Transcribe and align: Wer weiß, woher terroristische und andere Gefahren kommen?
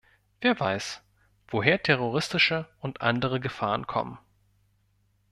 Wer 0.39 0.59
weiß, 0.59 1.03
woher 1.49 1.79
terroristische 1.83 2.67
und 2.79 3.01
andere 3.03 3.39
Gefahren 3.39 3.85
kommen? 3.85 4.17